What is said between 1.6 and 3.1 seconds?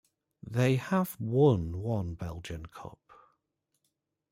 one Belgian Cup.